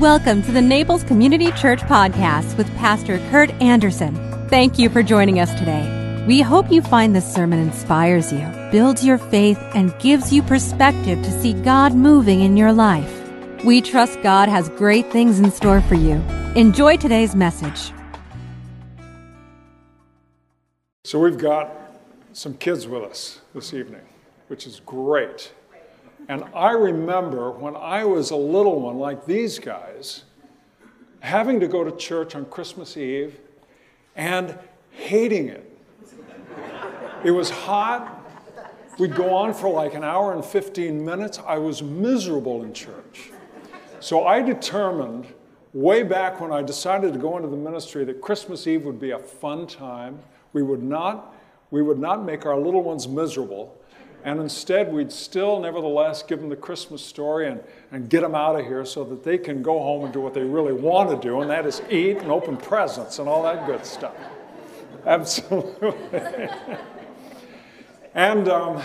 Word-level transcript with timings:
Welcome 0.00 0.42
to 0.44 0.52
the 0.52 0.62
Naples 0.62 1.04
Community 1.04 1.52
Church 1.52 1.80
Podcast 1.80 2.56
with 2.56 2.74
Pastor 2.78 3.18
Kurt 3.28 3.50
Anderson. 3.60 4.14
Thank 4.48 4.78
you 4.78 4.88
for 4.88 5.02
joining 5.02 5.40
us 5.40 5.52
today. 5.58 6.24
We 6.26 6.40
hope 6.40 6.72
you 6.72 6.80
find 6.80 7.14
this 7.14 7.30
sermon 7.30 7.58
inspires 7.58 8.32
you, 8.32 8.48
builds 8.72 9.04
your 9.04 9.18
faith, 9.18 9.58
and 9.74 9.94
gives 9.98 10.32
you 10.32 10.42
perspective 10.42 11.22
to 11.22 11.30
see 11.42 11.52
God 11.52 11.94
moving 11.94 12.40
in 12.40 12.56
your 12.56 12.72
life. 12.72 13.14
We 13.62 13.82
trust 13.82 14.22
God 14.22 14.48
has 14.48 14.70
great 14.70 15.12
things 15.12 15.38
in 15.38 15.50
store 15.50 15.82
for 15.82 15.96
you. 15.96 16.14
Enjoy 16.56 16.96
today's 16.96 17.36
message. 17.36 17.92
So, 21.04 21.18
we've 21.18 21.36
got 21.36 21.76
some 22.32 22.54
kids 22.54 22.88
with 22.88 23.02
us 23.02 23.42
this 23.54 23.74
evening, 23.74 24.06
which 24.48 24.66
is 24.66 24.80
great. 24.80 25.52
And 26.28 26.44
I 26.54 26.72
remember 26.72 27.50
when 27.50 27.76
I 27.76 28.04
was 28.04 28.30
a 28.30 28.36
little 28.36 28.80
one, 28.80 28.98
like 28.98 29.26
these 29.26 29.58
guys, 29.58 30.24
having 31.20 31.60
to 31.60 31.68
go 31.68 31.84
to 31.84 31.94
church 31.96 32.34
on 32.34 32.44
Christmas 32.46 32.96
Eve 32.96 33.38
and 34.16 34.58
hating 34.90 35.48
it. 35.48 35.66
It 37.24 37.30
was 37.30 37.50
hot. 37.50 38.16
We'd 38.98 39.14
go 39.14 39.34
on 39.34 39.54
for 39.54 39.70
like 39.70 39.94
an 39.94 40.04
hour 40.04 40.32
and 40.34 40.44
15 40.44 41.04
minutes. 41.04 41.38
I 41.46 41.58
was 41.58 41.82
miserable 41.82 42.62
in 42.62 42.72
church. 42.72 43.30
So 44.00 44.26
I 44.26 44.40
determined 44.40 45.26
way 45.72 46.02
back 46.02 46.40
when 46.40 46.52
I 46.52 46.62
decided 46.62 47.12
to 47.12 47.18
go 47.18 47.36
into 47.36 47.48
the 47.48 47.56
ministry 47.56 48.04
that 48.04 48.20
Christmas 48.20 48.66
Eve 48.66 48.84
would 48.84 48.98
be 48.98 49.10
a 49.10 49.18
fun 49.18 49.66
time. 49.66 50.18
We 50.52 50.62
would 50.62 50.82
not, 50.82 51.34
we 51.70 51.82
would 51.82 51.98
not 51.98 52.24
make 52.24 52.46
our 52.46 52.58
little 52.58 52.82
ones 52.82 53.06
miserable. 53.06 53.79
And 54.24 54.38
instead, 54.40 54.92
we'd 54.92 55.12
still, 55.12 55.60
nevertheless, 55.60 56.22
give 56.22 56.40
them 56.40 56.50
the 56.50 56.56
Christmas 56.56 57.02
story 57.02 57.48
and, 57.48 57.60
and 57.90 58.08
get 58.10 58.20
them 58.20 58.34
out 58.34 58.58
of 58.58 58.66
here 58.66 58.84
so 58.84 59.02
that 59.04 59.24
they 59.24 59.38
can 59.38 59.62
go 59.62 59.78
home 59.78 60.04
and 60.04 60.12
do 60.12 60.20
what 60.20 60.34
they 60.34 60.42
really 60.42 60.74
want 60.74 61.10
to 61.10 61.28
do, 61.28 61.40
and 61.40 61.50
that 61.50 61.64
is 61.64 61.80
eat 61.90 62.18
and 62.18 62.30
open 62.30 62.56
presents 62.56 63.18
and 63.18 63.28
all 63.28 63.42
that 63.44 63.66
good 63.66 63.84
stuff. 63.86 64.14
Absolutely. 65.06 65.90
and 68.14 68.48
um, 68.48 68.82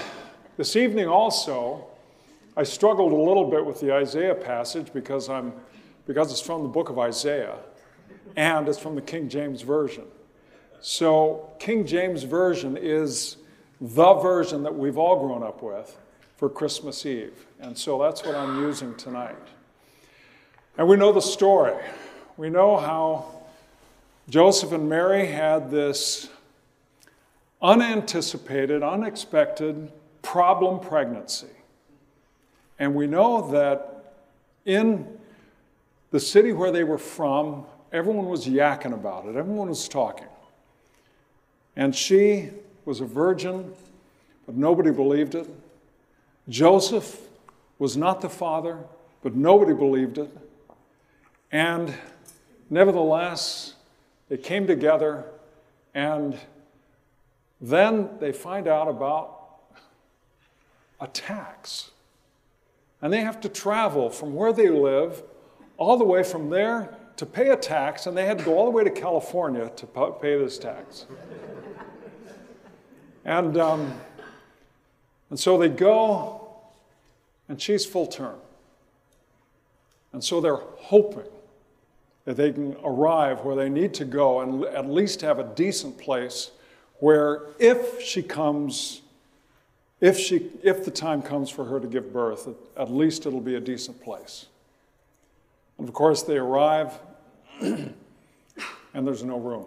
this 0.56 0.78
evening 0.78 1.08
also, 1.08 1.86
I 2.56 2.64
struggled 2.64 3.12
a 3.12 3.16
little 3.16 3.50
bit 3.50 3.66
with 3.66 3.82
the 3.82 3.94
Isaiah 3.94 4.36
passage 4.36 4.94
because, 4.94 5.28
I'm, 5.28 5.52
because 6.08 6.32
it's 6.32 6.40
from 6.40 6.64
the 6.64 6.70
book 6.70 6.88
of 6.88 6.98
Isaiah 6.98 7.58
and 8.38 8.70
it's 8.70 8.80
from 8.80 8.96
the 8.96 9.02
King 9.02 9.28
James 9.28 9.62
Version. 9.62 10.06
So, 10.80 11.50
King 11.60 11.86
James 11.86 12.24
Version 12.24 12.78
is 12.78 13.38
the 13.82 14.14
version 14.16 14.64
that 14.64 14.76
we've 14.76 14.98
all 14.98 15.26
grown 15.26 15.44
up 15.44 15.62
with 15.62 15.98
for 16.38 16.50
Christmas 16.50 17.06
Eve. 17.06 17.46
And 17.60 17.78
so 17.78 18.02
that's 18.02 18.24
what 18.24 18.36
I'm 18.36 18.62
using 18.62 18.96
tonight. 18.96 19.36
And 20.78 20.88
we 20.88 20.98
know 20.98 21.12
the 21.12 21.22
story. 21.22 21.76
We 22.38 22.50
know 22.50 22.78
how 22.78 23.44
Joseph 24.30 24.72
and 24.72 24.90
Mary 24.90 25.28
had 25.28 25.72
this 25.72 26.30
unanticipated, 27.62 28.84
unexpected 28.84 29.92
problem 30.22 30.80
pregnancy. 30.80 31.48
And 32.80 32.94
we 32.94 33.08
know 33.08 33.52
that 33.52 34.14
in 34.66 35.08
the 36.12 36.20
city 36.20 36.52
where 36.52 36.72
they 36.72 36.84
were 36.84 36.98
from, 36.98 37.66
everyone 37.92 38.26
was 38.26 38.46
yakking 38.46 38.94
about 38.94 39.26
it, 39.26 39.36
everyone 39.36 39.70
was 39.70 39.88
talking. 39.88 40.28
And 41.76 41.96
she 41.96 42.50
was 42.86 43.02
a 43.02 43.06
virgin, 43.06 43.74
but 44.46 44.56
nobody 44.56 44.92
believed 44.92 45.36
it. 45.36 45.50
Joseph 46.48 47.20
was 47.80 47.98
not 47.98 48.22
the 48.22 48.30
father, 48.30 48.80
but 49.24 49.36
nobody 49.36 49.74
believed 49.74 50.18
it. 50.18 50.30
And 51.52 51.94
nevertheless, 52.70 53.74
they 54.30 54.38
came 54.38 54.68
together, 54.68 55.26
and 55.94 56.38
then 57.60 58.10
they 58.20 58.32
find 58.32 58.68
out 58.68 58.88
about 58.88 59.36
a 61.00 61.08
tax. 61.08 61.92
And 63.02 63.12
they 63.12 63.22
have 63.22 63.42
to 63.42 63.50
travel 63.50 64.10
from 64.10 64.36
where 64.36 64.54
they 64.54 64.70
live 64.70 65.24
all 65.78 65.98
the 65.98 66.06
way 66.06 66.24
from 66.24 66.50
there 66.50 66.96
to 67.18 67.26
pay 67.26 67.50
a 67.50 67.58
tax, 67.58 68.08
and 68.08 68.16
they 68.16 68.26
had 68.26 68.40
to 68.40 68.44
go 68.44 68.58
all 68.58 68.66
the 68.66 68.72
way 68.72 68.84
to 68.84 68.90
California 68.90 69.72
to 69.76 69.86
pay 70.22 70.38
this 70.38 70.58
tax. 70.58 71.06
And, 73.26 73.58
um, 73.58 73.94
and 75.32 75.40
so 75.40 75.58
they 75.58 75.70
go, 75.70 76.48
and 77.50 77.60
she's 77.60 77.86
full 77.86 78.08
term. 78.08 78.38
And 80.14 80.24
so 80.24 80.40
they're 80.40 80.56
hoping 80.56 81.30
that 82.26 82.38
they 82.38 82.52
can 82.52 82.76
arrive 82.84 83.42
where 83.42 83.56
they 83.56 83.70
need 83.70 83.94
to 83.96 84.06
go 84.06 84.42
and 84.42 84.64
at 84.66 84.90
least 84.90 85.22
have 85.22 85.40
a 85.40 85.44
decent 85.44 85.98
place 85.98 86.52
where 87.00 87.42
if 87.60 88.02
she 88.02 88.24
comes, 88.24 89.02
if, 90.00 90.18
she, 90.18 90.50
if 90.64 90.86
the 90.86 90.92
time 90.92 91.22
comes 91.22 91.50
for 91.50 91.66
her 91.66 91.80
to 91.80 91.88
give 91.88 92.14
birth, 92.14 92.48
at 92.78 92.92
least 92.92 93.26
it'll 93.26 93.42
be 93.42 93.56
a 93.56 93.60
decent 93.60 94.02
place. 94.02 94.46
And 95.78 95.88
of 95.88 95.94
course, 95.94 96.24
they 96.24 96.38
arrive, 96.38 96.94
and 97.62 97.94
there's 98.94 99.24
no 99.24 99.38
room. 99.38 99.66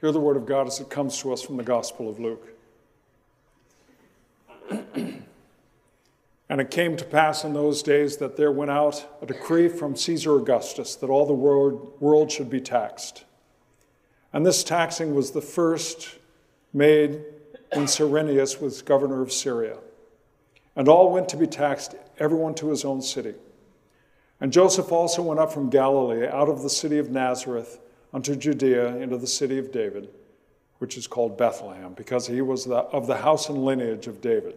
Hear 0.00 0.12
the 0.12 0.20
word 0.20 0.36
of 0.36 0.46
God 0.46 0.66
as 0.66 0.80
it 0.80 0.90
comes 0.90 1.18
to 1.20 1.32
us 1.32 1.42
from 1.42 1.56
the 1.56 1.62
Gospel 1.62 2.10
of 2.10 2.20
Luke. 2.20 2.51
And 6.52 6.60
it 6.60 6.70
came 6.70 6.98
to 6.98 7.04
pass 7.06 7.44
in 7.44 7.54
those 7.54 7.82
days 7.82 8.18
that 8.18 8.36
there 8.36 8.52
went 8.52 8.70
out 8.70 9.06
a 9.22 9.24
decree 9.24 9.70
from 9.70 9.96
Caesar 9.96 10.36
Augustus 10.36 10.94
that 10.96 11.08
all 11.08 11.24
the 11.24 11.32
world, 11.32 11.96
world 11.98 12.30
should 12.30 12.50
be 12.50 12.60
taxed. 12.60 13.24
And 14.34 14.44
this 14.44 14.62
taxing 14.62 15.14
was 15.14 15.30
the 15.30 15.40
first 15.40 16.18
made 16.74 17.22
when 17.72 17.86
Cyrenius 17.86 18.60
was 18.60 18.82
governor 18.82 19.22
of 19.22 19.32
Syria. 19.32 19.78
And 20.76 20.88
all 20.88 21.10
went 21.10 21.30
to 21.30 21.38
be 21.38 21.46
taxed, 21.46 21.94
everyone 22.18 22.54
to 22.56 22.68
his 22.68 22.84
own 22.84 23.00
city. 23.00 23.32
And 24.38 24.52
Joseph 24.52 24.92
also 24.92 25.22
went 25.22 25.40
up 25.40 25.54
from 25.54 25.70
Galilee, 25.70 26.26
out 26.26 26.50
of 26.50 26.60
the 26.60 26.68
city 26.68 26.98
of 26.98 27.10
Nazareth, 27.10 27.80
unto 28.12 28.36
Judea, 28.36 28.96
into 28.96 29.16
the 29.16 29.26
city 29.26 29.58
of 29.58 29.72
David 29.72 30.10
which 30.82 30.96
is 30.96 31.06
called 31.06 31.38
Bethlehem, 31.38 31.94
because 31.94 32.26
he 32.26 32.40
was 32.42 32.64
the, 32.64 32.74
of 32.74 33.06
the 33.06 33.16
house 33.16 33.48
and 33.48 33.64
lineage 33.64 34.08
of 34.08 34.20
David, 34.20 34.56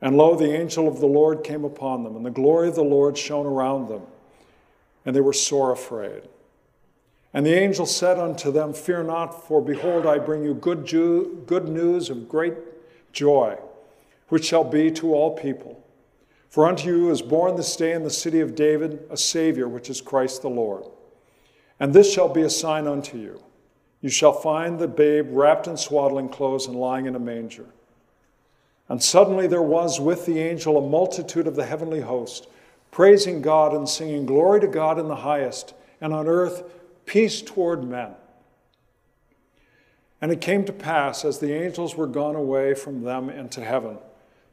And 0.00 0.16
lo, 0.16 0.36
the 0.36 0.52
angel 0.52 0.86
of 0.86 1.00
the 1.00 1.06
Lord 1.06 1.42
came 1.42 1.64
upon 1.64 2.04
them, 2.04 2.14
and 2.14 2.24
the 2.24 2.30
glory 2.30 2.68
of 2.68 2.76
the 2.76 2.82
Lord 2.82 3.18
shone 3.18 3.46
around 3.46 3.88
them, 3.88 4.02
and 5.04 5.14
they 5.14 5.20
were 5.20 5.32
sore 5.32 5.72
afraid. 5.72 6.22
And 7.34 7.44
the 7.44 7.54
angel 7.54 7.84
said 7.84 8.18
unto 8.18 8.50
them, 8.50 8.72
Fear 8.72 9.04
not, 9.04 9.46
for 9.46 9.60
behold, 9.60 10.06
I 10.06 10.18
bring 10.18 10.44
you 10.44 10.54
good, 10.54 10.86
Jew, 10.86 11.42
good 11.46 11.68
news 11.68 12.10
of 12.10 12.28
great 12.28 12.54
joy, 13.12 13.58
which 14.28 14.46
shall 14.46 14.64
be 14.64 14.90
to 14.92 15.14
all 15.14 15.36
people. 15.36 15.84
For 16.48 16.66
unto 16.66 16.88
you 16.88 17.10
is 17.10 17.20
born 17.20 17.56
this 17.56 17.76
day 17.76 17.92
in 17.92 18.04
the 18.04 18.10
city 18.10 18.40
of 18.40 18.54
David 18.54 19.04
a 19.10 19.16
Savior, 19.16 19.68
which 19.68 19.90
is 19.90 20.00
Christ 20.00 20.42
the 20.42 20.48
Lord. 20.48 20.84
And 21.78 21.92
this 21.92 22.12
shall 22.12 22.28
be 22.28 22.42
a 22.42 22.50
sign 22.50 22.86
unto 22.86 23.18
you. 23.18 23.42
You 24.00 24.08
shall 24.08 24.32
find 24.32 24.78
the 24.78 24.88
babe 24.88 25.28
wrapped 25.30 25.66
in 25.66 25.76
swaddling 25.76 26.28
clothes 26.28 26.66
and 26.66 26.76
lying 26.76 27.06
in 27.06 27.14
a 27.14 27.20
manger. 27.20 27.66
And 28.88 29.02
suddenly 29.02 29.46
there 29.46 29.62
was 29.62 30.00
with 30.00 30.26
the 30.26 30.38
angel 30.38 30.78
a 30.78 30.88
multitude 30.88 31.46
of 31.46 31.56
the 31.56 31.66
heavenly 31.66 32.00
host, 32.00 32.48
praising 32.90 33.42
God 33.42 33.74
and 33.74 33.88
singing, 33.88 34.26
Glory 34.26 34.60
to 34.60 34.66
God 34.66 34.98
in 34.98 35.08
the 35.08 35.16
highest, 35.16 35.74
and 36.00 36.12
on 36.12 36.26
earth 36.26 36.62
peace 37.04 37.42
toward 37.42 37.84
men. 37.84 38.12
And 40.20 40.32
it 40.32 40.40
came 40.40 40.64
to 40.64 40.72
pass, 40.72 41.24
as 41.24 41.38
the 41.38 41.52
angels 41.52 41.94
were 41.94 42.06
gone 42.06 42.34
away 42.34 42.74
from 42.74 43.02
them 43.02 43.30
into 43.30 43.62
heaven, 43.62 43.98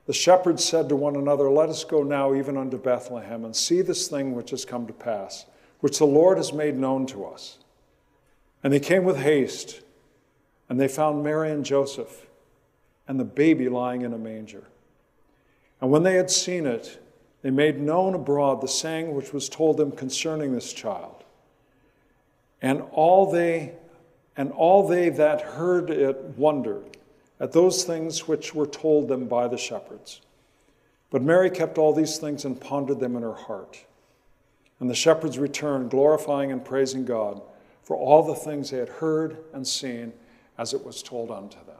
the 0.05 0.13
shepherds 0.13 0.63
said 0.63 0.89
to 0.89 0.95
one 0.95 1.15
another, 1.15 1.49
Let 1.49 1.69
us 1.69 1.83
go 1.83 2.03
now 2.03 2.35
even 2.35 2.57
unto 2.57 2.77
Bethlehem 2.77 3.45
and 3.45 3.55
see 3.55 3.81
this 3.81 4.07
thing 4.07 4.35
which 4.35 4.51
has 4.51 4.65
come 4.65 4.85
to 4.87 4.93
pass 4.93 5.45
which 5.85 5.99
the 5.99 6.05
Lord 6.05 6.37
has 6.37 6.51
made 6.51 6.75
known 6.75 7.05
to 7.05 7.25
us. 7.25 7.59
And 8.63 8.73
they 8.73 8.79
came 8.79 9.03
with 9.03 9.17
haste, 9.17 9.81
and 10.67 10.79
they 10.79 10.87
found 10.87 11.23
Mary 11.23 11.51
and 11.51 11.63
Joseph 11.63 12.24
and 13.07 13.19
the 13.19 13.25
baby 13.25 13.69
lying 13.69 14.01
in 14.01 14.13
a 14.13 14.17
manger. 14.17 14.63
And 15.81 15.91
when 15.91 16.03
they 16.03 16.15
had 16.15 16.31
seen 16.31 16.65
it, 16.65 17.01
they 17.41 17.51
made 17.51 17.79
known 17.79 18.15
abroad 18.15 18.61
the 18.61 18.67
saying 18.67 19.13
which 19.13 19.31
was 19.31 19.49
told 19.49 19.77
them 19.77 19.91
concerning 19.91 20.53
this 20.53 20.73
child. 20.73 21.23
And 22.61 22.81
all 22.91 23.31
they 23.31 23.73
and 24.37 24.51
all 24.51 24.87
they 24.87 25.09
that 25.09 25.41
heard 25.41 25.89
it 25.89 26.17
wondered 26.35 26.97
at 27.39 27.51
those 27.51 27.83
things 27.83 28.27
which 28.27 28.53
were 28.53 28.65
told 28.65 29.07
them 29.07 29.27
by 29.27 29.47
the 29.47 29.57
shepherds. 29.57 30.21
But 31.09 31.21
Mary 31.21 31.49
kept 31.49 31.77
all 31.77 31.93
these 31.93 32.17
things 32.17 32.43
and 32.43 32.59
pondered 32.59 32.99
them 32.99 33.15
in 33.15 33.21
her 33.21 33.33
heart. 33.33 33.85
And 34.79 34.89
the 34.89 34.95
shepherds 34.95 35.39
returned, 35.39 35.89
glorifying 35.89 36.51
and 36.51 36.65
praising 36.65 37.05
God 37.05 37.41
for 37.83 37.95
all 37.95 38.23
the 38.23 38.35
things 38.35 38.71
they 38.71 38.77
had 38.77 38.89
heard 38.89 39.37
and 39.53 39.65
seen 39.65 40.11
as 40.57 40.73
it 40.73 40.83
was 40.83 41.01
told 41.01 41.31
unto 41.31 41.57
them. 41.65 41.74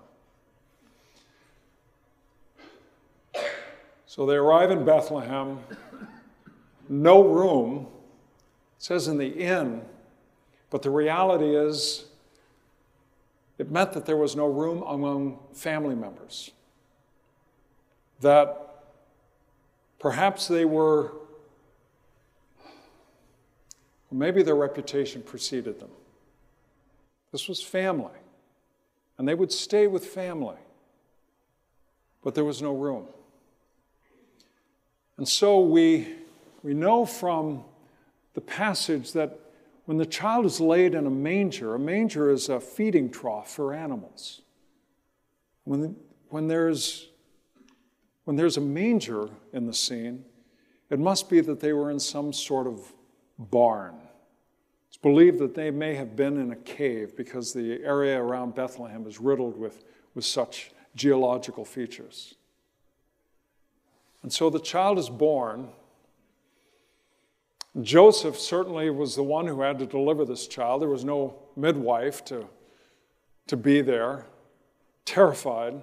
So 4.15 4.25
they 4.25 4.38
arrive 4.38 4.71
in 4.71 4.85
Bethlehem, 4.85 5.59
no 6.88 7.21
room, 7.21 7.88
it 8.77 8.81
says 8.81 9.09
in 9.09 9.17
the 9.17 9.27
inn, 9.27 9.81
but 10.69 10.83
the 10.83 10.89
reality 10.89 11.53
is 11.53 12.06
it 13.57 13.69
meant 13.69 13.91
that 13.91 14.06
there 14.06 14.15
was 14.15 14.33
no 14.33 14.45
room 14.45 14.83
among 14.83 15.39
family 15.51 15.95
members. 15.95 16.51
That 18.21 18.85
perhaps 20.00 20.47
they 20.47 20.63
were, 20.63 21.12
maybe 24.09 24.44
their 24.44 24.56
reputation 24.56 25.23
preceded 25.23 25.81
them. 25.81 25.91
This 27.33 27.50
was 27.50 27.62
family, 27.62 28.17
and 29.17 29.27
they 29.27 29.35
would 29.35 29.51
stay 29.51 29.88
with 29.88 30.06
family, 30.06 30.56
but 32.23 32.33
there 32.33 32.45
was 32.45 32.62
no 32.62 32.73
room. 32.73 33.07
And 35.17 35.27
so 35.27 35.59
we, 35.62 36.13
we 36.63 36.73
know 36.73 37.06
from 37.06 37.63
the 38.33 38.41
passage 38.41 39.13
that 39.13 39.39
when 39.85 39.97
the 39.97 40.06
child 40.06 40.45
is 40.45 40.59
laid 40.59 40.95
in 40.95 41.06
a 41.06 41.12
manger, 41.12 41.75
a 41.75 41.79
manger 41.79 42.29
is 42.29 42.50
a 42.50 42.59
feeding 42.59 43.09
trough 43.09 43.51
for 43.51 43.73
animals. 43.73 44.41
When, 45.63 45.95
when, 46.29 46.47
there's, 46.47 47.07
when 48.25 48.35
there's 48.35 48.57
a 48.57 48.62
manger 48.62 49.29
in 49.53 49.67
the 49.67 49.73
scene, 49.73 50.25
it 50.89 51.00
must 51.00 51.29
be 51.29 51.39
that 51.41 51.59
they 51.59 51.73
were 51.73 51.91
in 51.91 52.00
some 52.00 52.33
sort 52.33 52.67
of 52.67 52.94
barn. 53.38 53.95
It's 54.89 54.97
believed 54.97 55.39
that 55.39 55.56
they 55.56 55.71
may 55.71 55.95
have 55.95 56.15
been 56.15 56.38
in 56.38 56.51
a 56.51 56.56
cave 56.56 57.15
because 57.15 57.53
the 57.53 57.83
area 57.83 58.21
around 58.21 58.56
Bethlehem 58.56 59.06
is 59.07 59.19
riddled 59.19 59.57
with, 59.57 59.83
with 60.13 60.25
such 60.25 60.71
geological 60.95 61.65
features. 61.65 62.35
And 64.25 64.33
so 64.33 64.50
the 64.50 64.60
child 64.60 64.98
is 64.98 65.07
born 65.07 65.69
Joseph 67.81 68.39
certainly 68.39 68.89
was 68.89 69.16
the 69.16 69.24
one 69.24 69.48
who 69.48 69.62
had 69.62 69.80
to 69.80 69.86
deliver 69.86 70.24
this 70.24 70.48
child. 70.48 70.81
There 70.81 70.89
was 70.89 71.04
no 71.04 71.36
midwife 71.56 72.24
to, 72.25 72.48
to 73.48 73.57
be 73.57 73.81
there, 73.81 74.25
terrified. 75.04 75.81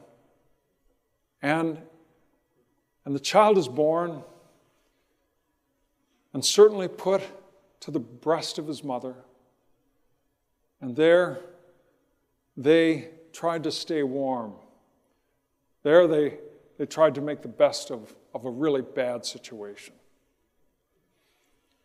And, 1.42 1.82
and 3.04 3.14
the 3.14 3.20
child 3.20 3.58
is 3.58 3.68
born 3.68 4.22
and 6.32 6.42
certainly 6.42 6.88
put 6.88 7.22
to 7.80 7.90
the 7.90 8.00
breast 8.00 8.58
of 8.58 8.66
his 8.66 8.82
mother. 8.82 9.14
And 10.80 10.96
there 10.96 11.40
they 12.56 13.10
tried 13.32 13.64
to 13.64 13.70
stay 13.70 14.02
warm. 14.02 14.54
There 15.82 16.06
they, 16.06 16.38
they 16.82 16.86
tried 16.86 17.14
to 17.14 17.20
make 17.20 17.42
the 17.42 17.48
best 17.48 17.92
of, 17.92 18.12
of 18.34 18.44
a 18.44 18.50
really 18.50 18.82
bad 18.82 19.24
situation. 19.24 19.94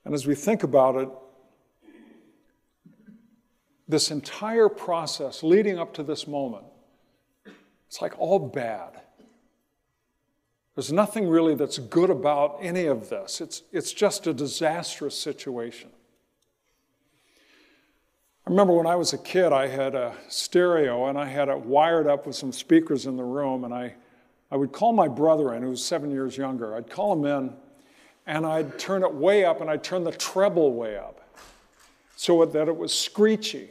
And 0.04 0.12
as 0.16 0.26
we 0.26 0.34
think 0.34 0.64
about 0.64 0.96
it, 0.96 1.08
this 3.88 4.10
entire 4.10 4.70
process 4.70 5.44
leading 5.44 5.78
up 5.78 5.94
to 5.94 6.02
this 6.02 6.26
moment, 6.26 6.66
it's 7.86 8.02
like 8.02 8.18
all 8.18 8.40
bad. 8.40 9.00
There's 10.74 10.92
nothing 10.92 11.30
really 11.30 11.54
that's 11.54 11.78
good 11.78 12.10
about 12.10 12.58
any 12.60 12.88
of 12.88 13.10
this. 13.10 13.40
It's, 13.40 13.62
it's 13.72 13.94
just 13.94 14.26
a 14.26 14.34
disastrous 14.34 15.16
situation. 15.16 15.92
I 18.48 18.50
remember 18.50 18.74
when 18.74 18.88
I 18.88 18.96
was 18.96 19.14
a 19.14 19.20
kid, 19.20 19.54
I 19.54 19.68
had 19.68 19.94
a 19.94 20.16
stereo 20.28 21.06
and 21.06 21.20
I 21.20 21.26
had 21.26 21.50
it 21.50 21.60
wired 21.60 22.08
up 22.08 22.26
with 22.26 22.36
some 22.36 22.52
speakers 22.52 23.06
in 23.06 23.16
the 23.16 23.24
room, 23.24 23.64
and 23.64 23.72
I, 23.72 23.94
I 24.50 24.56
would 24.56 24.72
call 24.72 24.94
my 24.94 25.08
brother 25.08 25.54
in, 25.54 25.64
who 25.64 25.70
was 25.70 25.84
seven 25.84 26.10
years 26.10 26.38
younger. 26.38 26.76
I'd 26.76 26.90
call 26.90 27.14
him 27.14 27.26
in, 27.26 27.54
and 28.26 28.46
I'd 28.46 28.80
turn 28.80 29.04
it 29.04 29.14
way 29.14 29.46
up 29.46 29.62
and 29.62 29.70
I'd 29.70 29.84
turn 29.84 30.04
the 30.04 30.12
treble 30.12 30.74
way 30.74 30.98
up 30.98 31.22
so 32.16 32.44
that 32.46 32.68
it 32.68 32.76
was 32.76 32.98
screechy. 32.98 33.70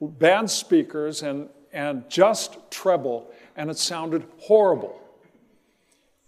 Bad 0.00 0.48
speakers 0.48 1.22
and, 1.22 1.48
and 1.72 2.08
just 2.08 2.70
treble, 2.70 3.30
and 3.56 3.70
it 3.70 3.78
sounded 3.78 4.24
horrible. 4.38 5.00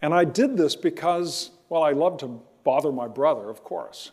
And 0.03 0.13
I 0.13 0.25
did 0.25 0.57
this 0.57 0.75
because, 0.75 1.51
well, 1.69 1.83
I 1.83 1.93
love 1.93 2.19
to 2.19 2.41
bother 2.65 2.91
my 2.91 3.07
brother, 3.07 3.49
of 3.49 3.63
course. 3.63 4.11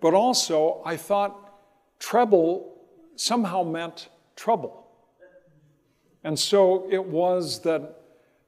But 0.00 0.14
also, 0.14 0.82
I 0.84 0.96
thought 0.96 1.58
treble 1.98 2.80
somehow 3.16 3.62
meant 3.62 4.08
trouble. 4.36 4.86
And 6.24 6.38
so 6.38 6.88
it 6.90 7.04
was 7.04 7.62
that 7.62 8.01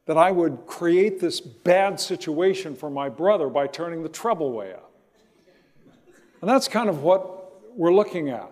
that 0.07 0.17
I 0.17 0.31
would 0.31 0.67
create 0.67 1.21
this 1.21 1.41
bad 1.41 1.99
situation 1.99 2.77
for 2.77 2.91
my 2.91 3.09
brother 3.09 3.49
by 3.49 3.67
turning 3.67 4.03
the 4.03 4.09
treble 4.09 4.53
way 4.53 4.73
up. 4.73 4.91
And 6.41 6.51
that's 6.51 6.69
kind 6.69 6.91
of 6.91 7.03
what 7.03 7.77
we're 7.77 7.95
looking 7.95 8.29
at. 8.29 8.51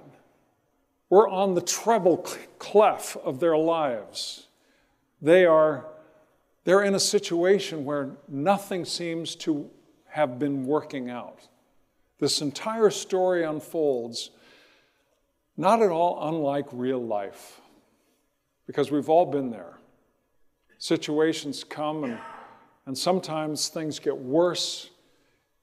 We're 1.10 1.28
on 1.28 1.54
the 1.54 1.60
treble 1.60 2.19
clef 2.58 3.19
of 3.19 3.38
their 3.38 3.56
lives. 3.56 4.46
They 5.20 5.44
are 5.44 5.87
they're 6.64 6.84
in 6.84 6.94
a 6.94 7.00
situation 7.00 7.84
where 7.84 8.10
nothing 8.28 8.84
seems 8.84 9.34
to 9.34 9.69
have 10.06 10.38
been 10.38 10.64
working 10.64 11.10
out. 11.10 11.40
This 12.19 12.40
entire 12.40 12.90
story 12.90 13.43
unfolds 13.44 14.31
not 15.56 15.82
at 15.82 15.90
all 15.90 16.28
unlike 16.28 16.66
real 16.72 17.04
life, 17.04 17.60
because 18.66 18.90
we've 18.90 19.08
all 19.08 19.26
been 19.26 19.50
there 19.50 19.76
situations 20.82 21.62
come 21.62 22.02
and, 22.02 22.19
and 22.87 22.99
sometimes 22.99 23.69
things 23.69 24.00
get 24.00 24.19
worse 24.19 24.90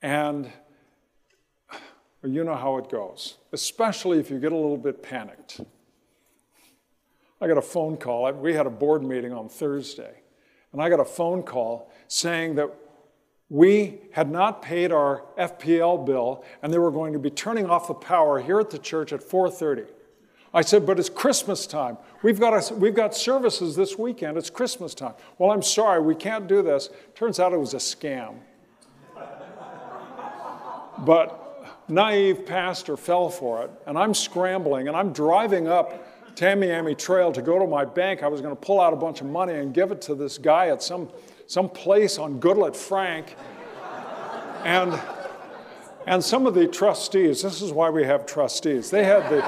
and 0.01 0.49
you 2.23 2.45
know 2.45 2.55
how 2.55 2.77
it 2.77 2.89
goes, 2.89 3.35
especially 3.51 4.17
if 4.17 4.31
you 4.31 4.39
get 4.39 4.53
a 4.53 4.55
little 4.55 4.77
bit 4.77 5.03
panicked. 5.03 5.59
I 7.41 7.49
got 7.49 7.57
a 7.57 7.61
phone 7.61 7.97
call. 7.97 8.31
We 8.31 8.53
had 8.53 8.65
a 8.65 8.69
board 8.69 9.03
meeting 9.03 9.33
on 9.33 9.49
Thursday, 9.49 10.21
and 10.71 10.81
I 10.81 10.87
got 10.87 11.01
a 11.01 11.05
phone 11.05 11.43
call 11.43 11.91
saying 12.07 12.55
that 12.55 12.73
we 13.49 13.99
had 14.13 14.31
not 14.31 14.61
paid 14.61 14.93
our 14.93 15.25
FPL 15.37 16.05
bill 16.05 16.45
and 16.63 16.71
they 16.73 16.77
were 16.77 16.91
going 16.91 17.11
to 17.11 17.19
be 17.19 17.29
turning 17.29 17.69
off 17.69 17.89
the 17.89 17.93
power 17.93 18.39
here 18.39 18.61
at 18.61 18.69
the 18.69 18.79
church 18.79 19.11
at 19.11 19.19
4:30. 19.19 19.85
I 20.53 20.61
said, 20.61 20.85
but 20.85 20.99
it's 20.99 21.09
Christmas 21.09 21.67
time. 21.67 21.97
We've 22.23 22.39
got, 22.39 22.71
a, 22.71 22.73
we've 22.73 22.95
got 22.95 23.15
services 23.15 23.75
this 23.75 23.97
weekend. 23.97 24.37
It's 24.37 24.49
Christmas 24.49 24.95
time. 24.95 25.13
Well, 25.37 25.51
I'm 25.51 25.61
sorry, 25.61 26.01
we 26.01 26.15
can't 26.15 26.47
do 26.47 26.63
this. 26.63 26.89
Turns 27.15 27.39
out 27.39 27.53
it 27.53 27.59
was 27.59 27.75
a 27.75 27.77
scam. 27.77 28.35
but 30.99 31.85
naive 31.87 32.45
pastor 32.45 32.97
fell 32.97 33.29
for 33.29 33.63
it, 33.63 33.71
and 33.85 33.97
I'm 33.97 34.13
scrambling, 34.13 34.87
and 34.87 34.97
I'm 34.97 35.13
driving 35.13 35.67
up 35.67 36.35
Tamiami 36.35 36.97
Trail 36.97 37.31
to 37.31 37.41
go 37.41 37.59
to 37.59 37.67
my 37.67 37.85
bank. 37.85 38.23
I 38.23 38.27
was 38.27 38.41
going 38.41 38.55
to 38.55 38.61
pull 38.61 38.81
out 38.81 38.93
a 38.93 38.95
bunch 38.95 39.21
of 39.21 39.27
money 39.27 39.53
and 39.53 39.73
give 39.73 39.91
it 39.91 40.01
to 40.03 40.15
this 40.15 40.37
guy 40.39 40.69
at 40.69 40.81
some, 40.81 41.09
some 41.45 41.69
place 41.69 42.17
on 42.17 42.39
Goodlette 42.39 42.75
Frank. 42.75 43.35
and, 44.63 44.99
and 46.07 46.23
some 46.23 46.47
of 46.47 46.55
the 46.55 46.67
trustees, 46.67 47.43
this 47.43 47.61
is 47.61 47.71
why 47.71 47.91
we 47.91 48.03
have 48.03 48.25
trustees, 48.25 48.89
they 48.89 49.03
had 49.03 49.29
the 49.29 49.41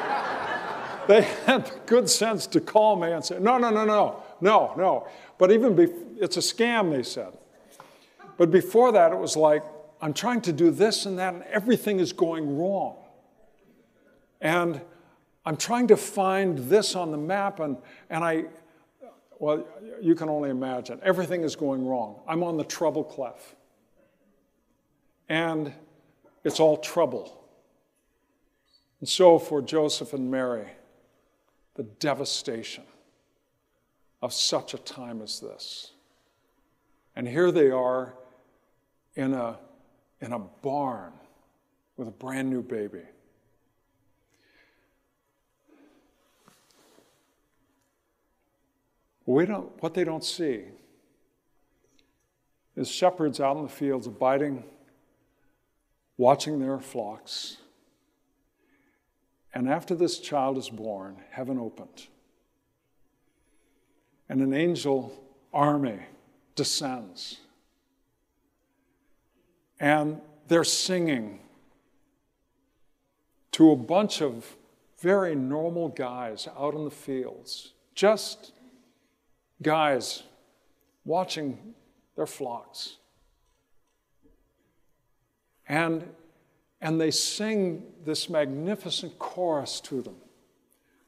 they 1.11 1.23
had 1.45 1.65
the 1.65 1.79
good 1.85 2.09
sense 2.09 2.47
to 2.47 2.61
call 2.61 2.95
me 2.95 3.11
and 3.11 3.23
say, 3.23 3.37
no, 3.37 3.57
no, 3.57 3.69
no, 3.69 3.83
no, 3.83 4.23
no, 4.39 4.73
no. 4.77 5.07
But 5.37 5.51
even 5.51 5.75
be- 5.75 5.91
it's 6.21 6.37
a 6.37 6.39
scam, 6.39 6.89
they 6.89 7.03
said. 7.03 7.33
But 8.37 8.49
before 8.49 8.93
that, 8.93 9.11
it 9.11 9.17
was 9.17 9.35
like, 9.35 9.61
I'm 10.01 10.13
trying 10.13 10.39
to 10.41 10.53
do 10.53 10.71
this 10.71 11.05
and 11.05 11.19
that, 11.19 11.33
and 11.33 11.43
everything 11.43 11.99
is 11.99 12.13
going 12.13 12.57
wrong. 12.57 12.95
And 14.39 14.79
I'm 15.45 15.57
trying 15.57 15.87
to 15.87 15.97
find 15.97 16.57
this 16.57 16.95
on 16.95 17.11
the 17.11 17.17
map, 17.17 17.59
and, 17.59 17.75
and 18.09 18.23
I, 18.23 18.45
well, 19.37 19.67
you 20.01 20.15
can 20.15 20.29
only 20.29 20.49
imagine. 20.49 21.01
Everything 21.03 21.43
is 21.43 21.57
going 21.57 21.85
wrong. 21.85 22.21
I'm 22.25 22.41
on 22.41 22.55
the 22.55 22.63
trouble 22.63 23.03
clef. 23.03 23.55
And 25.27 25.73
it's 26.45 26.61
all 26.61 26.77
trouble. 26.77 27.37
And 29.01 29.09
so 29.09 29.37
for 29.37 29.61
Joseph 29.61 30.13
and 30.13 30.31
Mary, 30.31 30.67
the 31.75 31.83
devastation 31.83 32.83
of 34.21 34.33
such 34.33 34.73
a 34.73 34.77
time 34.77 35.21
as 35.21 35.39
this. 35.39 35.91
And 37.15 37.27
here 37.27 37.51
they 37.51 37.71
are 37.71 38.13
in 39.15 39.33
a, 39.33 39.57
in 40.21 40.33
a 40.33 40.39
barn 40.39 41.13
with 41.97 42.07
a 42.07 42.11
brand 42.11 42.49
new 42.49 42.61
baby. 42.61 43.03
We 49.25 49.45
don't, 49.45 49.71
what 49.81 49.93
they 49.93 50.03
don't 50.03 50.23
see 50.23 50.63
is 52.75 52.89
shepherds 52.89 53.39
out 53.39 53.57
in 53.57 53.63
the 53.63 53.69
fields 53.69 54.07
abiding, 54.07 54.63
watching 56.17 56.59
their 56.59 56.79
flocks, 56.79 57.57
and 59.53 59.69
after 59.69 59.95
this 59.95 60.19
child 60.19 60.57
is 60.57 60.69
born, 60.69 61.17
heaven 61.29 61.59
opened. 61.59 62.07
And 64.29 64.41
an 64.41 64.53
angel 64.53 65.11
army 65.53 65.99
descends. 66.55 67.39
And 69.79 70.21
they're 70.47 70.63
singing 70.63 71.39
to 73.51 73.71
a 73.71 73.75
bunch 73.75 74.21
of 74.21 74.55
very 74.99 75.35
normal 75.35 75.89
guys 75.89 76.47
out 76.57 76.73
in 76.73 76.85
the 76.85 76.91
fields, 76.91 77.73
just 77.95 78.53
guys 79.61 80.23
watching 81.03 81.73
their 82.15 82.27
flocks. 82.27 82.97
And, 85.67 86.07
and 86.81 86.99
they 86.99 87.11
sing 87.11 87.83
this 88.03 88.29
magnificent 88.29 89.17
chorus 89.19 89.79
to 89.81 90.01
them 90.01 90.15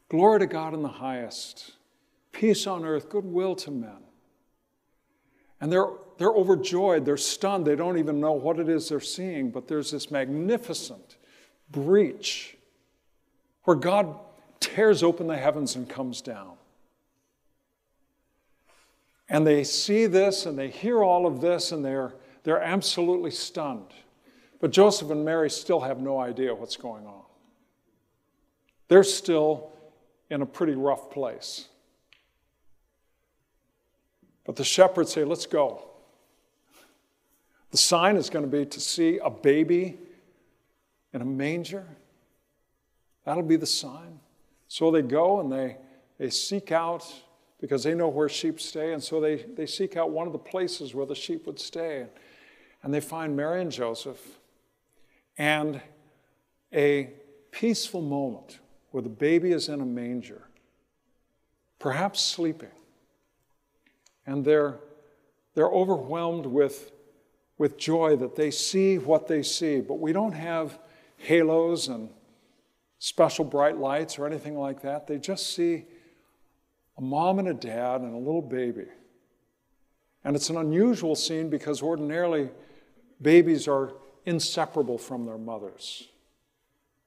Glory 0.10 0.42
to 0.42 0.46
God 0.46 0.76
in 0.76 0.84
the 0.84 0.88
highest, 0.88 1.72
peace 2.32 2.68
on 2.68 2.86
earth, 2.86 3.10
goodwill 3.10 3.56
to 3.56 3.72
men. 3.72 3.98
And 5.60 5.72
they're, 5.72 5.88
they're 6.20 6.30
overjoyed, 6.30 7.04
they're 7.04 7.18
stunned, 7.18 7.66
they 7.66 7.76
don't 7.76 7.98
even 7.98 8.20
know 8.20 8.34
what 8.34 8.60
it 8.60 8.70
is 8.70 8.90
they're 8.90 9.00
seeing, 9.00 9.50
but 9.50 9.68
there's 9.68 9.90
this 9.90 10.12
magnificent 10.12 11.18
breach 11.72 12.58
where 13.64 13.76
God 13.76 14.16
tears 14.60 15.02
open 15.02 15.26
the 15.26 15.36
heavens 15.36 15.76
and 15.76 15.90
comes 15.90 16.22
down. 16.22 16.58
And 19.30 19.48
they 19.48 19.64
see 19.64 20.06
this 20.06 20.46
and 20.46 20.60
they 20.60 20.70
hear 20.70 21.04
all 21.04 21.26
of 21.26 21.42
this 21.42 21.72
and 21.72 21.84
they're, 21.84 22.14
they're 22.44 22.62
absolutely 22.62 23.32
stunned. 23.32 23.94
But 24.64 24.72
Joseph 24.72 25.10
and 25.10 25.26
Mary 25.26 25.50
still 25.50 25.82
have 25.82 26.00
no 26.00 26.18
idea 26.22 26.56
what's 26.56 26.78
going 26.78 27.06
on. 27.06 27.24
They're 28.88 29.04
still 29.04 29.74
in 30.30 30.42
a 30.42 30.46
pretty 30.46 30.74
rough 30.74 31.12
place. 31.12 31.68
But 34.46 34.56
the 34.56 34.64
shepherds 34.64 35.12
say, 35.12 35.26
Let's 35.26 35.46
go. 35.48 35.84
The 37.72 37.78
sign 37.78 38.16
is 38.16 38.30
going 38.30 38.46
to 38.46 38.58
be 38.58 38.66
to 38.68 38.80
see 38.80 39.18
a 39.18 39.30
baby 39.30 39.98
in 41.12 41.22
a 41.22 41.26
manger. 41.26 41.86
That'll 43.26 43.44
be 43.44 43.58
the 43.58 43.66
sign. 43.66 44.22
So 44.70 44.92
they 44.92 45.02
go 45.02 45.42
and 45.42 45.52
they, 45.52 45.76
they 46.18 46.30
seek 46.30 46.72
out 46.72 47.06
because 47.60 47.84
they 47.84 47.96
know 47.96 48.08
where 48.08 48.30
sheep 48.30 48.62
stay. 48.62 48.94
And 48.94 49.04
so 49.04 49.20
they, 49.20 49.44
they 49.44 49.66
seek 49.66 49.98
out 49.98 50.12
one 50.12 50.26
of 50.26 50.32
the 50.32 50.40
places 50.40 50.96
where 50.96 51.06
the 51.06 51.16
sheep 51.16 51.48
would 51.48 51.60
stay. 51.60 52.06
And 52.82 52.94
they 52.94 53.02
find 53.02 53.36
Mary 53.36 53.62
and 53.62 53.70
Joseph 53.70 54.40
and 55.38 55.82
a 56.74 57.12
peaceful 57.52 58.02
moment 58.02 58.60
where 58.92 59.04
the 59.04 59.10
baby 59.10 59.52
is 59.52 59.70
in 59.70 59.82
a 59.82 59.86
manger, 59.86 60.48
perhaps 61.80 62.22
sleeping. 62.22 62.70
And 64.26 64.46
they're, 64.46 64.80
they're 65.54 65.70
overwhelmed 65.70 66.46
with, 66.46 66.92
with 67.58 67.78
joy 67.78 68.16
that 68.18 68.36
they 68.36 68.52
see 68.52 68.98
what 68.98 69.28
they 69.28 69.44
see. 69.44 69.82
But 69.82 69.96
we 70.00 70.14
don't 70.14 70.34
have 70.34 70.80
halos 71.18 71.88
and 71.88 72.10
special 73.00 73.46
bright 73.46 73.78
lights 73.78 74.18
or 74.18 74.26
anything 74.26 74.58
like 74.58 74.82
that. 74.82 75.08
They 75.08 75.18
just 75.18 75.54
see 75.54 75.86
a 76.98 77.02
mom 77.02 77.40
and 77.40 77.48
a 77.48 77.54
dad 77.54 78.02
and 78.02 78.14
a 78.14 78.18
little 78.18 78.42
baby. 78.42 78.86
And 80.24 80.36
it's 80.36 80.50
an 80.50 80.58
unusual 80.58 81.16
scene 81.16 81.50
because 81.50 81.82
ordinarily 81.82 82.50
babies 83.22 83.68
are 83.68 83.94
inseparable 84.26 84.98
from 84.98 85.26
their 85.26 85.38
mothers. 85.38 86.08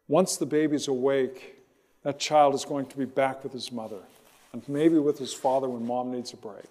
Once 0.09 0.37
the 0.37 0.47
baby's 0.47 0.89
awake, 0.89 1.57
that 2.03 2.19
child 2.19 2.55
is 2.55 2.65
going 2.65 2.87
to 2.87 2.97
be 2.97 3.05
back 3.05 3.43
with 3.43 3.53
his 3.53 3.73
mother 3.73 4.01
and 4.53 4.67
maybe 4.69 4.99
with 4.99 5.19
his 5.19 5.35
father 5.35 5.69
when 5.69 5.85
mom 5.85 6.13
needs 6.13 6.33
a 6.33 6.37
break. 6.37 6.67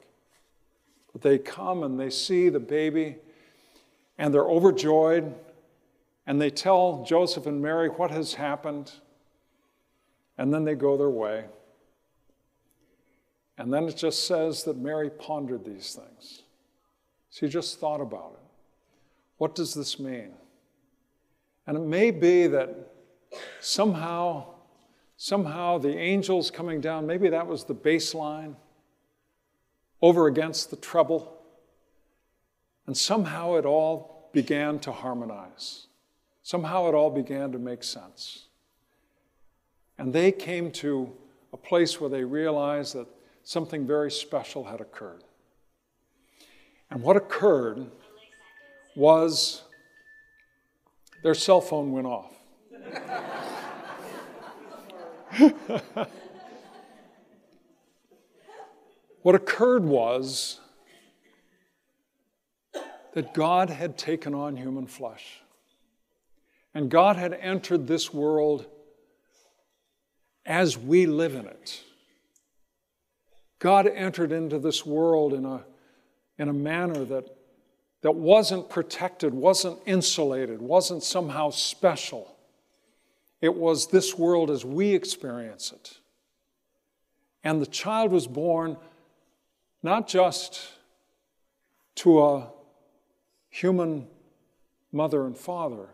But 1.11 1.21
they 1.21 1.37
come 1.37 1.83
and 1.83 1.99
they 1.99 2.09
see 2.09 2.49
the 2.49 2.59
baby 2.59 3.17
and 4.17 4.33
they're 4.33 4.49
overjoyed 4.49 5.33
and 6.25 6.41
they 6.41 6.49
tell 6.49 7.03
Joseph 7.07 7.45
and 7.45 7.61
Mary 7.61 7.89
what 7.89 8.11
has 8.11 8.33
happened 8.35 8.91
and 10.37 10.53
then 10.53 10.63
they 10.63 10.75
go 10.75 10.97
their 10.97 11.09
way. 11.09 11.45
And 13.57 13.73
then 13.73 13.85
it 13.85 13.95
just 13.95 14.27
says 14.27 14.63
that 14.63 14.77
Mary 14.77 15.09
pondered 15.09 15.63
these 15.63 15.93
things. 15.93 16.41
She 17.29 17.47
just 17.47 17.79
thought 17.79 18.01
about 18.01 18.37
it. 18.39 18.44
What 19.37 19.55
does 19.55 19.73
this 19.73 19.99
mean? 19.99 20.31
And 21.67 21.77
it 21.77 21.81
may 21.81 22.11
be 22.11 22.47
that 22.47 22.69
somehow, 23.59 24.45
somehow 25.17 25.77
the 25.77 25.97
angels 25.97 26.51
coming 26.51 26.79
down, 26.79 27.07
maybe 27.07 27.29
that 27.29 27.47
was 27.47 27.63
the 27.63 27.73
bass 27.73 28.13
line 28.13 28.55
over 30.01 30.27
against 30.27 30.69
the 30.69 30.75
treble. 30.75 31.41
And 32.87 32.95
somehow 32.95 33.55
it 33.55 33.65
all 33.65 34.29
began 34.31 34.79
to 34.79 34.91
harmonize. 34.91 35.87
Somehow 36.43 36.87
it 36.87 36.93
all 36.93 37.09
began 37.09 37.51
to 37.51 37.57
make 37.57 37.83
sense. 37.83 38.45
And 39.97 40.13
they 40.13 40.31
came 40.31 40.71
to 40.73 41.11
a 41.51 41.57
place 41.57 41.99
where 41.99 42.09
they 42.09 42.23
realized 42.23 42.93
that 42.93 43.07
something 43.43 43.87
very 43.87 44.11
special 44.11 44.65
had 44.65 44.81
occurred. 44.81 45.23
And 46.91 47.01
what 47.01 47.15
occurred 47.15 47.89
was 48.95 49.63
their 51.23 51.33
cell 51.33 51.61
phone 51.61 51.91
went 51.91 52.07
off. 52.07 52.31
what 59.21 59.35
occurred 59.35 59.83
was 59.83 60.59
that 63.13 63.33
God 63.33 63.69
had 63.69 63.97
taken 63.97 64.33
on 64.33 64.55
human 64.55 64.87
flesh. 64.87 65.41
And 66.73 66.89
God 66.91 67.15
had 67.15 67.33
entered 67.33 67.87
this 67.87 68.13
world 68.13 68.65
as 70.45 70.77
we 70.77 71.05
live 71.05 71.33
in 71.33 71.45
it. 71.47 71.81
God 73.59 73.87
entered 73.87 74.31
into 74.31 74.59
this 74.59 74.85
world 74.85 75.33
in 75.33 75.45
a, 75.45 75.63
in 76.37 76.49
a 76.49 76.53
manner 76.53 77.05
that, 77.05 77.34
that 78.05 78.11
wasn't 78.11 78.69
protected, 78.69 79.33
wasn't 79.33 79.79
insulated, 79.87 80.61
wasn't 80.61 81.01
somehow 81.01 81.49
special. 81.49 82.37
It 83.41 83.55
was 83.55 83.87
this 83.87 84.15
world 84.15 84.51
as 84.51 84.63
we 84.63 84.93
experience 84.93 85.71
it. 85.71 85.97
And 87.43 87.59
the 87.59 87.65
child 87.65 88.11
was 88.11 88.27
born 88.27 88.77
not 89.81 90.07
just 90.07 90.61
to 91.95 92.23
a 92.23 92.51
human 93.49 94.05
mother 94.91 95.25
and 95.25 95.35
father, 95.35 95.87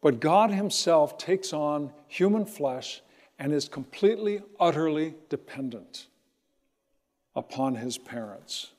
but 0.00 0.20
God 0.20 0.52
Himself 0.52 1.18
takes 1.18 1.52
on 1.52 1.90
human 2.06 2.46
flesh 2.46 3.02
and 3.36 3.52
is 3.52 3.68
completely, 3.68 4.42
utterly 4.60 5.16
dependent 5.28 6.06
upon 7.34 7.74
his 7.74 7.98
parents. 7.98 8.70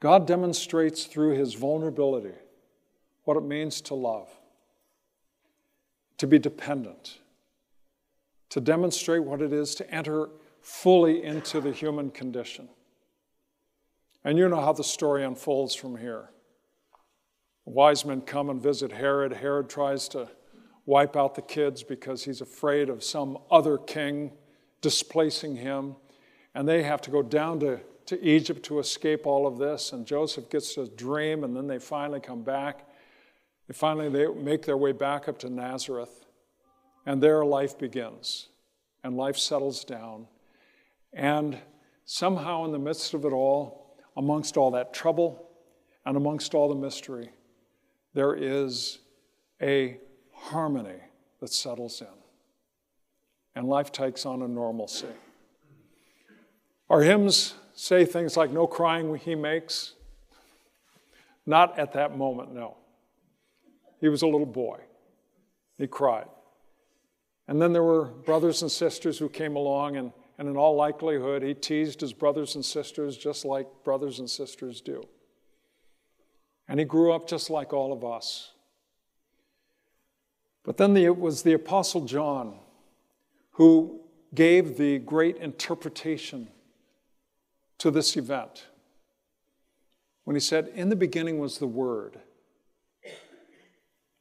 God 0.00 0.26
demonstrates 0.26 1.04
through 1.04 1.36
his 1.36 1.54
vulnerability 1.54 2.34
what 3.24 3.36
it 3.36 3.42
means 3.42 3.80
to 3.82 3.94
love, 3.94 4.28
to 6.18 6.26
be 6.26 6.38
dependent, 6.38 7.18
to 8.50 8.60
demonstrate 8.60 9.24
what 9.24 9.42
it 9.42 9.52
is 9.52 9.74
to 9.76 9.90
enter 9.90 10.28
fully 10.60 11.22
into 11.24 11.60
the 11.60 11.72
human 11.72 12.10
condition. 12.10 12.68
And 14.24 14.38
you 14.38 14.48
know 14.48 14.60
how 14.60 14.72
the 14.72 14.84
story 14.84 15.24
unfolds 15.24 15.74
from 15.74 15.96
here. 15.96 16.30
Wise 17.64 18.04
men 18.04 18.22
come 18.22 18.50
and 18.50 18.62
visit 18.62 18.92
Herod. 18.92 19.32
Herod 19.32 19.68
tries 19.68 20.08
to 20.08 20.28
wipe 20.86 21.16
out 21.16 21.34
the 21.34 21.42
kids 21.42 21.82
because 21.82 22.24
he's 22.24 22.40
afraid 22.40 22.88
of 22.88 23.04
some 23.04 23.38
other 23.50 23.76
king 23.76 24.32
displacing 24.80 25.56
him 25.56 25.96
and 26.54 26.66
they 26.66 26.82
have 26.82 27.00
to 27.02 27.10
go 27.10 27.22
down 27.22 27.60
to, 27.60 27.80
to 28.08 28.26
Egypt 28.26 28.62
to 28.64 28.78
escape 28.78 29.26
all 29.26 29.46
of 29.46 29.58
this. 29.58 29.92
And 29.92 30.06
Joseph 30.06 30.48
gets 30.48 30.78
a 30.78 30.88
dream, 30.88 31.44
and 31.44 31.54
then 31.54 31.66
they 31.66 31.78
finally 31.78 32.20
come 32.20 32.42
back. 32.42 32.88
They 33.66 33.74
finally 33.74 34.08
they 34.08 34.26
make 34.28 34.64
their 34.64 34.78
way 34.78 34.92
back 34.92 35.28
up 35.28 35.38
to 35.40 35.50
Nazareth, 35.50 36.24
and 37.04 37.22
there 37.22 37.44
life 37.44 37.78
begins, 37.78 38.48
and 39.04 39.16
life 39.16 39.36
settles 39.36 39.84
down. 39.84 40.26
And 41.12 41.58
somehow, 42.06 42.64
in 42.64 42.72
the 42.72 42.78
midst 42.78 43.12
of 43.12 43.26
it 43.26 43.32
all, 43.32 43.94
amongst 44.16 44.56
all 44.56 44.70
that 44.70 44.94
trouble 44.94 45.46
and 46.06 46.16
amongst 46.16 46.54
all 46.54 46.68
the 46.70 46.74
mystery, 46.74 47.28
there 48.14 48.34
is 48.34 49.00
a 49.60 49.98
harmony 50.32 51.00
that 51.40 51.52
settles 51.52 52.00
in. 52.00 52.06
And 53.54 53.68
life 53.68 53.92
takes 53.92 54.24
on 54.24 54.40
a 54.40 54.48
normalcy. 54.48 55.08
Our 56.88 57.02
hymns 57.02 57.54
say 57.78 58.04
things 58.04 58.36
like, 58.36 58.50
No 58.50 58.66
crying 58.66 59.14
he 59.16 59.34
makes. 59.34 59.94
Not 61.46 61.78
at 61.78 61.92
that 61.94 62.16
moment, 62.16 62.52
no. 62.52 62.76
He 64.00 64.08
was 64.08 64.22
a 64.22 64.26
little 64.26 64.46
boy. 64.46 64.80
He 65.78 65.86
cried. 65.86 66.26
And 67.46 67.62
then 67.62 67.72
there 67.72 67.82
were 67.82 68.04
brothers 68.04 68.60
and 68.60 68.70
sisters 68.70 69.18
who 69.18 69.28
came 69.30 69.56
along, 69.56 69.96
and, 69.96 70.12
and 70.36 70.48
in 70.48 70.56
all 70.56 70.76
likelihood, 70.76 71.42
he 71.42 71.54
teased 71.54 72.02
his 72.02 72.12
brothers 72.12 72.54
and 72.54 72.64
sisters 72.64 73.16
just 73.16 73.46
like 73.46 73.66
brothers 73.84 74.18
and 74.18 74.28
sisters 74.28 74.82
do. 74.82 75.02
And 76.68 76.78
he 76.78 76.84
grew 76.84 77.12
up 77.12 77.26
just 77.26 77.48
like 77.48 77.72
all 77.72 77.92
of 77.94 78.04
us. 78.04 78.52
But 80.64 80.76
then 80.76 80.92
the, 80.92 81.06
it 81.06 81.18
was 81.18 81.42
the 81.42 81.54
Apostle 81.54 82.04
John 82.04 82.58
who 83.52 84.00
gave 84.34 84.76
the 84.76 84.98
great 84.98 85.38
interpretation 85.38 86.48
to 87.78 87.90
this 87.90 88.16
event 88.16 88.66
when 90.24 90.36
he 90.36 90.40
said, 90.40 90.70
In 90.74 90.88
the 90.88 90.96
beginning 90.96 91.38
was 91.38 91.58
the 91.58 91.66
Word. 91.66 92.18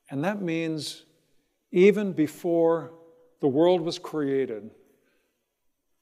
And 0.09 0.23
that 0.23 0.41
means 0.41 1.03
even 1.71 2.13
before 2.13 2.93
the 3.41 3.47
world 3.47 3.81
was 3.81 3.99
created, 3.99 4.71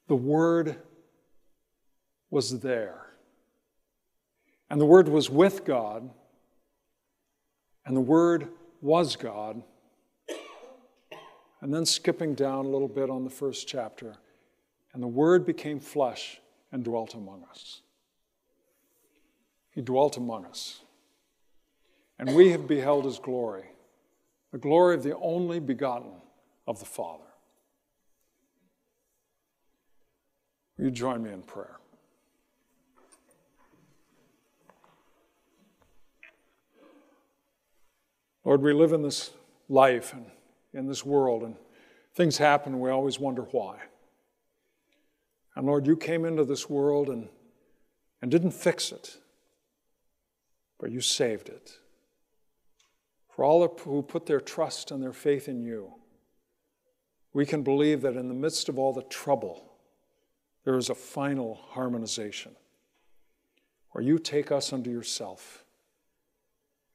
the 0.06 0.14
Word 0.14 0.76
was 2.30 2.60
there. 2.60 3.06
And 4.70 4.80
the 4.80 4.86
Word 4.86 5.08
was 5.08 5.28
with 5.28 5.64
God, 5.64 6.08
and 7.84 7.96
the 7.96 8.00
Word 8.00 8.48
was 8.80 9.16
God. 9.16 9.62
And 11.60 11.74
then 11.74 11.84
skipping 11.86 12.34
down 12.34 12.66
a 12.66 12.68
little 12.68 12.88
bit 12.88 13.10
on 13.10 13.24
the 13.24 13.30
first 13.30 13.66
chapter, 13.66 14.16
and 14.92 15.02
the 15.02 15.08
Word 15.08 15.44
became 15.46 15.80
flesh 15.80 16.40
and 16.72 16.84
dwelt 16.84 17.14
among 17.14 17.44
us. 17.50 17.80
He 19.70 19.80
dwelt 19.80 20.16
among 20.16 20.46
us. 20.46 20.80
And 22.18 22.34
we 22.34 22.50
have 22.50 22.66
beheld 22.66 23.04
his 23.04 23.18
glory, 23.18 23.64
the 24.50 24.58
glory 24.58 24.94
of 24.94 25.02
the 25.02 25.16
only 25.18 25.60
begotten 25.60 26.12
of 26.66 26.78
the 26.78 26.86
Father. 26.86 27.24
Will 30.76 30.86
you 30.86 30.90
join 30.90 31.22
me 31.22 31.30
in 31.30 31.42
prayer? 31.42 31.76
Lord, 38.44 38.62
we 38.62 38.72
live 38.72 38.92
in 38.92 39.02
this 39.02 39.32
life 39.68 40.12
and 40.12 40.26
in 40.72 40.86
this 40.86 41.04
world, 41.04 41.42
and 41.42 41.56
things 42.14 42.38
happen, 42.38 42.74
and 42.74 42.80
we 42.80 42.90
always 42.90 43.18
wonder 43.18 43.42
why. 43.42 43.78
And 45.56 45.66
Lord, 45.66 45.86
you 45.86 45.96
came 45.96 46.26
into 46.26 46.44
this 46.44 46.68
world 46.68 47.08
and, 47.08 47.28
and 48.20 48.30
didn't 48.30 48.52
fix 48.52 48.92
it, 48.92 49.16
but 50.78 50.90
you 50.92 51.00
saved 51.00 51.48
it. 51.48 51.78
For 53.30 53.44
all 53.44 53.66
who 53.66 54.02
put 54.02 54.26
their 54.26 54.40
trust 54.40 54.90
and 54.90 55.02
their 55.02 55.14
faith 55.14 55.48
in 55.48 55.62
you, 55.64 55.94
we 57.32 57.46
can 57.46 57.62
believe 57.62 58.02
that 58.02 58.16
in 58.16 58.28
the 58.28 58.34
midst 58.34 58.68
of 58.68 58.78
all 58.78 58.92
the 58.92 59.02
trouble, 59.02 59.72
there 60.64 60.76
is 60.76 60.90
a 60.90 60.94
final 60.94 61.60
harmonization 61.70 62.54
where 63.92 64.04
you 64.04 64.18
take 64.18 64.52
us 64.52 64.72
unto 64.72 64.90
yourself, 64.90 65.64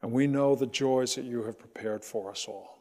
and 0.02 0.12
we 0.12 0.28
know 0.28 0.56
the 0.56 0.68
joys 0.68 1.16
that 1.16 1.26
you 1.26 1.44
have 1.44 1.58
prepared 1.58 2.04
for 2.04 2.30
us 2.30 2.46
all. 2.48 2.80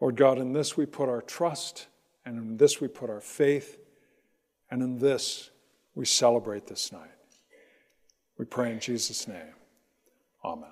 Lord 0.00 0.16
God, 0.16 0.38
in 0.38 0.52
this 0.52 0.76
we 0.76 0.86
put 0.86 1.08
our 1.08 1.22
trust, 1.22 1.86
and 2.24 2.36
in 2.36 2.56
this 2.56 2.80
we 2.80 2.88
put 2.88 3.10
our 3.10 3.20
faith. 3.20 3.78
And 4.72 4.82
in 4.82 4.98
this, 4.98 5.50
we 5.94 6.04
celebrate 6.06 6.66
this 6.66 6.90
night. 6.92 7.10
We 8.38 8.46
pray 8.46 8.72
in 8.72 8.80
Jesus' 8.80 9.28
name. 9.28 9.52
Amen. 10.42 10.70